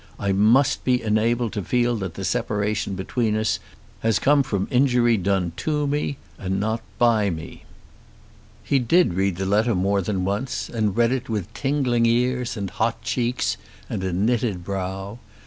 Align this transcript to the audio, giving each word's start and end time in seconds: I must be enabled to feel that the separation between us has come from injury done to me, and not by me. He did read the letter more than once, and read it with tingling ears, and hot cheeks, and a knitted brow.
I 0.19 0.31
must 0.31 0.83
be 0.83 0.99
enabled 1.03 1.53
to 1.53 1.63
feel 1.63 1.95
that 1.97 2.15
the 2.15 2.25
separation 2.25 2.95
between 2.95 3.35
us 3.37 3.59
has 3.99 4.17
come 4.17 4.41
from 4.41 4.67
injury 4.71 5.15
done 5.15 5.51
to 5.57 5.85
me, 5.85 6.17
and 6.39 6.59
not 6.59 6.81
by 6.97 7.29
me. 7.29 7.65
He 8.63 8.79
did 8.79 9.13
read 9.13 9.35
the 9.35 9.45
letter 9.45 9.75
more 9.75 10.01
than 10.01 10.25
once, 10.25 10.69
and 10.69 10.97
read 10.97 11.11
it 11.11 11.29
with 11.29 11.53
tingling 11.53 12.07
ears, 12.07 12.57
and 12.57 12.71
hot 12.71 13.03
cheeks, 13.03 13.57
and 13.91 14.03
a 14.03 14.11
knitted 14.11 14.63
brow. 14.63 15.19